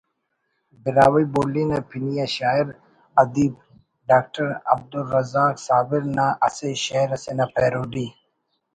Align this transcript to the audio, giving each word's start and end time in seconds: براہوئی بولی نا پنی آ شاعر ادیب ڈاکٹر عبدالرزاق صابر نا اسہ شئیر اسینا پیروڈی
براہوئی 0.83 1.25
بولی 1.33 1.63
نا 1.69 1.79
پنی 1.89 2.13
آ 2.23 2.25
شاعر 2.37 2.67
ادیب 3.21 3.53
ڈاکٹر 4.09 4.47
عبدالرزاق 4.73 5.55
صابر 5.67 6.01
نا 6.15 6.25
اسہ 6.47 6.69
شئیر 6.85 7.09
اسینا 7.15 7.45
پیروڈی 7.55 8.07